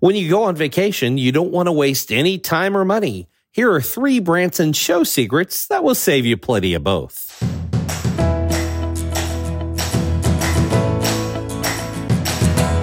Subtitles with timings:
[0.00, 3.28] When you go on vacation, you don't want to waste any time or money.
[3.50, 7.38] Here are three Branson show secrets that will save you plenty of both.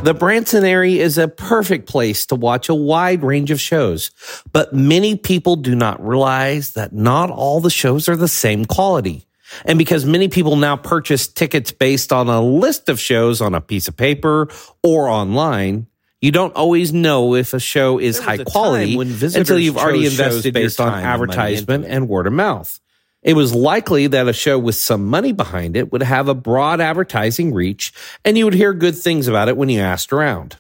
[0.03, 4.11] The Branson area is a perfect place to watch a wide range of shows,
[4.53, 9.25] but many people do not realize that not all the shows are the same quality.
[9.65, 13.61] And because many people now purchase tickets based on a list of shows on a
[13.61, 14.49] piece of paper
[14.83, 15.87] or online,
[16.21, 20.79] you don't always know if a show is high quality until you've already invested based
[20.79, 22.79] on advertisement and, and word of mouth.
[23.21, 26.79] It was likely that a show with some money behind it would have a broad
[26.81, 30.57] advertising reach and you would hear good things about it when you asked around.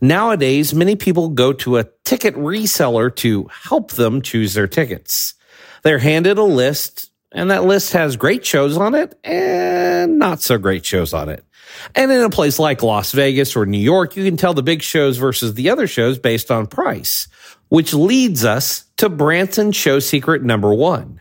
[0.00, 5.34] Nowadays, many people go to a ticket reseller to help them choose their tickets.
[5.82, 10.58] They're handed a list and that list has great shows on it and not so
[10.58, 11.44] great shows on it.
[11.94, 14.82] And in a place like Las Vegas or New York, you can tell the big
[14.82, 17.28] shows versus the other shows based on price,
[17.68, 21.20] which leads us to Branson show secret number one.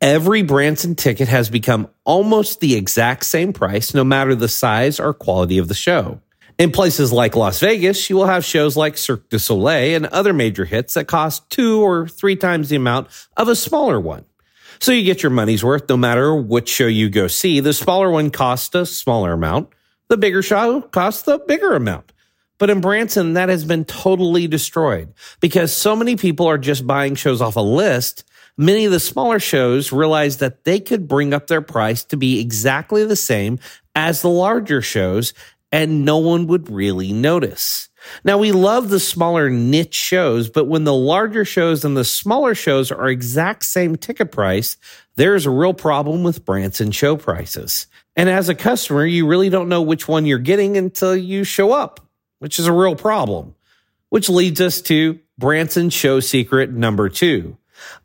[0.00, 5.12] Every Branson ticket has become almost the exact same price, no matter the size or
[5.12, 6.20] quality of the show.
[6.58, 10.32] In places like Las Vegas, you will have shows like Cirque du Soleil and other
[10.32, 14.24] major hits that cost two or three times the amount of a smaller one.
[14.80, 17.60] So you get your money's worth no matter which show you go see.
[17.60, 19.68] The smaller one costs a smaller amount.
[20.08, 22.12] The bigger show costs the bigger amount.
[22.56, 27.14] But in Branson, that has been totally destroyed because so many people are just buying
[27.14, 28.24] shows off a list.
[28.56, 32.40] Many of the smaller shows realize that they could bring up their price to be
[32.40, 33.58] exactly the same
[33.94, 35.34] as the larger shows
[35.72, 37.88] and no one would really notice.
[38.24, 42.54] Now we love the smaller niche shows, but when the larger shows and the smaller
[42.54, 44.76] shows are exact same ticket price,
[45.16, 47.86] there's a real problem with Branson show prices.
[48.16, 51.72] And as a customer, you really don't know which one you're getting until you show
[51.72, 52.00] up,
[52.38, 53.54] which is a real problem.
[54.08, 57.56] Which leads us to Branson show secret number two.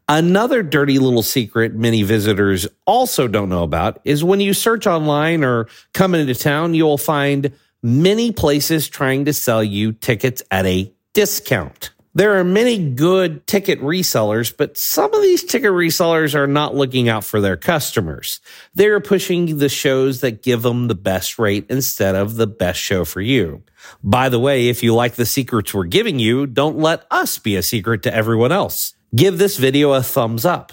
[0.08, 5.44] Another dirty little secret many visitors also don't know about is when you search online
[5.44, 7.52] or come into town, you'll find
[7.86, 11.92] many places trying to sell you tickets at a discount.
[12.16, 17.10] There are many good ticket resellers, but some of these ticket resellers are not looking
[17.10, 18.40] out for their customers.
[18.74, 23.06] They're pushing the shows that give them the best rate instead of the best show
[23.06, 23.62] for you.
[24.02, 27.56] By the way, if you like the secrets we're giving you, don't let us be
[27.56, 28.96] a secret to everyone else.
[29.16, 30.72] Give this video a thumbs up.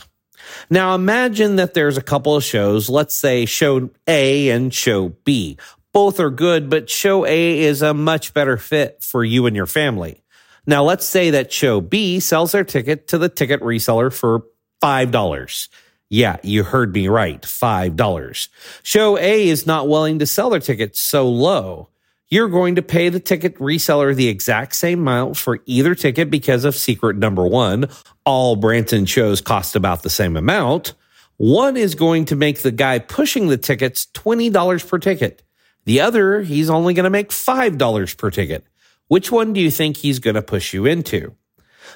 [0.70, 5.58] Now imagine that there's a couple of shows, let's say show A and show B.
[5.92, 9.66] Both are good, but show A is a much better fit for you and your
[9.66, 10.22] family.
[10.66, 14.44] Now, let's say that show B sells their ticket to the ticket reseller for
[14.82, 15.68] $5.
[16.08, 17.40] Yeah, you heard me right.
[17.42, 18.48] $5.
[18.82, 21.88] Show A is not willing to sell their ticket so low.
[22.28, 26.64] You're going to pay the ticket reseller the exact same amount for either ticket because
[26.64, 27.90] of secret number one.
[28.24, 30.94] All Branson shows cost about the same amount.
[31.36, 35.42] One is going to make the guy pushing the tickets $20 per ticket.
[35.84, 38.64] The other, he's only going to make $5 per ticket.
[39.08, 41.34] Which one do you think he's going to push you into?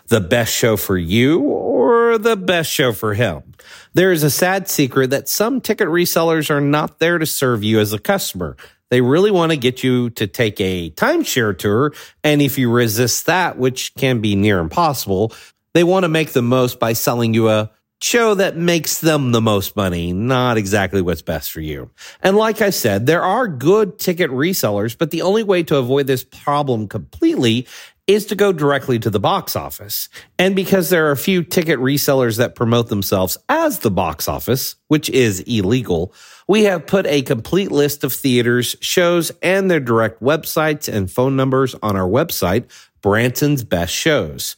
[0.09, 3.55] The best show for you or the best show for him?
[3.95, 7.81] There is a sad secret that some ticket resellers are not there to serve you
[7.81, 8.57] as a customer.
[8.91, 11.93] They really want to get you to take a timeshare tour.
[12.23, 15.33] And if you resist that, which can be near impossible,
[15.75, 17.71] they want to make the most by selling you a
[18.07, 21.91] show that makes them the most money, not exactly what's best for you.
[22.23, 26.07] And like I said, there are good ticket resellers, but the only way to avoid
[26.07, 27.67] this problem completely
[28.07, 30.09] is to go directly to the box office.
[30.39, 34.77] And because there are a few ticket resellers that promote themselves as the box office,
[34.87, 36.15] which is illegal,
[36.47, 41.35] we have put a complete list of theaters, shows, and their direct websites and phone
[41.35, 42.71] numbers on our website,
[43.03, 44.57] Branson's Best Shows.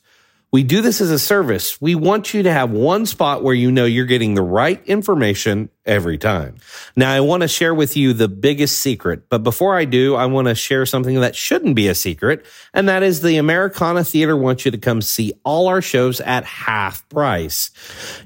[0.51, 1.79] We do this as a service.
[1.79, 5.69] We want you to have one spot where you know you're getting the right information
[5.85, 6.57] every time.
[6.97, 10.25] Now, I want to share with you the biggest secret, but before I do, I
[10.25, 14.39] want to share something that shouldn't be a secret, and that is the Americana Theater
[14.39, 17.71] wants you to come see all our shows at half price.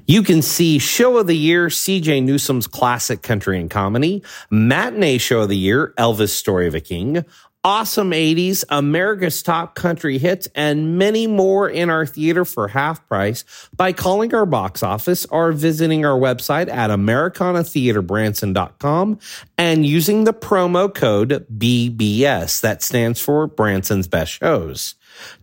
[0.07, 5.41] You can see Show of the Year, CJ Newsom's Classic Country and Comedy, Matinee Show
[5.41, 7.25] of the Year, Elvis Story of a King,
[7.63, 13.45] awesome 80s, America's top country hits, and many more in our theater for half price
[13.75, 19.19] by calling our box office or visiting our website at americanatheaterbranson.com
[19.57, 22.59] and using the promo code BBS.
[22.61, 24.95] That stands for Branson's Best Shows.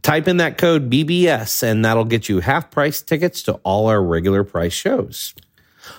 [0.03, 4.03] Type in that code BBS and that'll get you half price tickets to all our
[4.03, 5.35] regular price shows.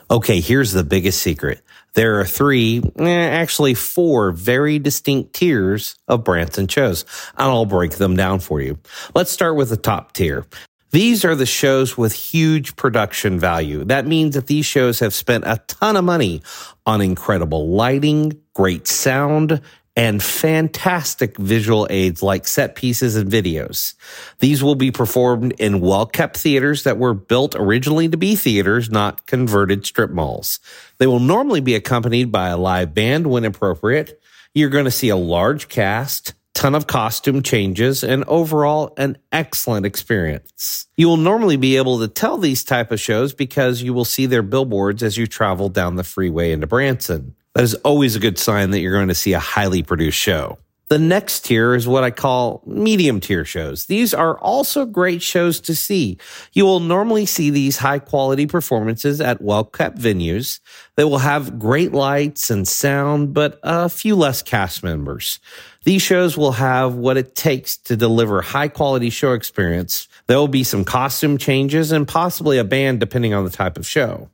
[0.09, 1.61] Okay, here's the biggest secret.
[1.93, 7.03] There are three, eh, actually four very distinct tiers of Branson shows,
[7.37, 8.77] and I'll break them down for you.
[9.13, 10.45] Let's start with the top tier.
[10.91, 13.85] These are the shows with huge production value.
[13.85, 16.41] That means that these shows have spent a ton of money
[16.85, 19.61] on incredible lighting, great sound,
[19.95, 23.93] and fantastic visual aids like set pieces and videos.
[24.39, 28.89] These will be performed in well kept theaters that were built originally to be theaters,
[28.89, 30.59] not converted strip malls.
[30.97, 34.21] They will normally be accompanied by a live band when appropriate.
[34.53, 39.85] You're going to see a large cast, ton of costume changes, and overall an excellent
[39.85, 40.87] experience.
[40.97, 44.25] You will normally be able to tell these type of shows because you will see
[44.25, 47.35] their billboards as you travel down the freeway into Branson.
[47.55, 50.57] That is always a good sign that you're going to see a highly produced show.
[50.91, 53.85] The next tier is what I call medium tier shows.
[53.85, 56.17] These are also great shows to see.
[56.51, 60.59] You will normally see these high quality performances at well kept venues.
[60.97, 65.39] They will have great lights and sound, but a few less cast members.
[65.85, 70.09] These shows will have what it takes to deliver high quality show experience.
[70.27, 73.87] There will be some costume changes and possibly a band depending on the type of
[73.87, 74.29] show.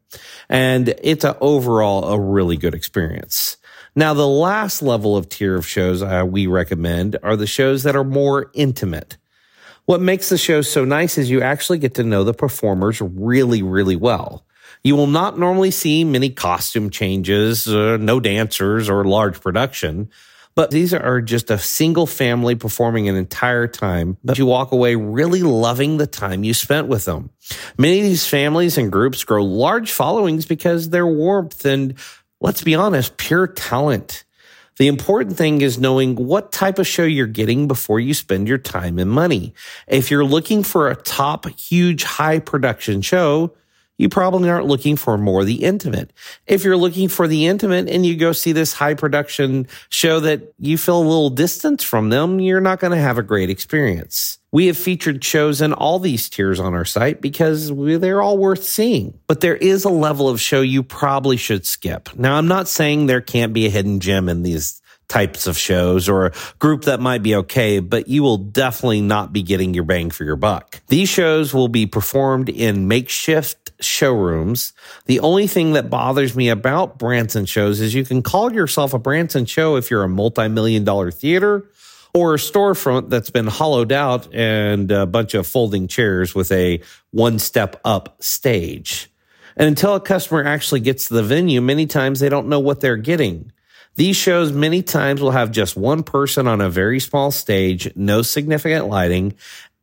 [0.50, 3.58] And it's a overall a really good experience.
[3.98, 7.96] Now, the last level of tier of shows uh, we recommend are the shows that
[7.96, 9.18] are more intimate.
[9.86, 13.64] What makes the show so nice is you actually get to know the performers really,
[13.64, 14.46] really well.
[14.84, 20.12] You will not normally see many costume changes, uh, no dancers or large production,
[20.54, 24.94] but these are just a single family performing an entire time, but you walk away
[24.94, 27.32] really loving the time you spent with them.
[27.80, 31.96] Many of these families and groups grow large followings because their warmth and
[32.40, 34.24] let's be honest, pure talent.
[34.78, 38.60] The important thing is knowing what type of show you're getting before you spend your
[38.60, 39.56] time and money.
[39.88, 43.54] If you're looking for a top, huge, high production show,
[43.98, 46.14] you probably aren't looking for more the intimate.
[46.46, 50.54] If you're looking for the intimate and you go see this high production show that
[50.60, 54.40] you feel a little distance from them, you're not going to have a great experience.
[54.52, 58.64] We have featured shows in all these tiers on our site because they're all worth
[58.64, 59.20] seeing.
[59.28, 62.16] But there is a level of show you probably should skip.
[62.16, 66.10] Now, I'm not saying there can't be a hidden gem in these types of shows
[66.10, 69.84] or a group that might be okay, but you will definitely not be getting your
[69.84, 70.82] bang for your buck.
[70.88, 74.74] These shows will be performed in makeshift showrooms.
[75.06, 79.00] The only thing that bothers me about Branson shows is you can call yourself a
[79.00, 81.70] Branson show if you're a multi-million dollar theater
[82.14, 86.82] or a storefront that's been hollowed out and a bunch of folding chairs with a
[87.12, 89.10] one step up stage.
[89.56, 92.80] And until a customer actually gets to the venue, many times they don't know what
[92.80, 93.52] they're getting.
[93.96, 98.22] These shows many times will have just one person on a very small stage, no
[98.22, 99.34] significant lighting,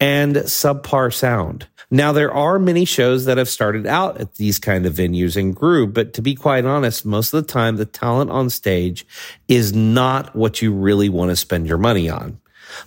[0.04, 1.66] and subpar sound.
[1.90, 5.56] Now, there are many shows that have started out at these kind of venues and
[5.56, 9.06] grew, but to be quite honest, most of the time, the talent on stage
[9.48, 12.38] is not what you really want to spend your money on.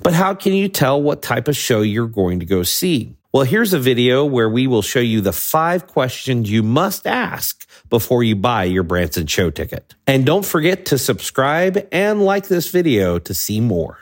[0.03, 3.15] But how can you tell what type of show you're going to go see?
[3.33, 7.67] Well, here's a video where we will show you the five questions you must ask
[7.89, 9.95] before you buy your Branson show ticket.
[10.05, 13.97] And don't forget to subscribe and like this video to see more.